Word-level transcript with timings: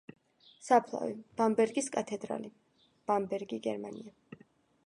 საფლავი: 0.67 1.13
ბამბერგის 1.41 1.91
კათედრალი, 1.97 2.51
ბამბერგი, 3.13 3.61
გერმანია. 3.69 4.45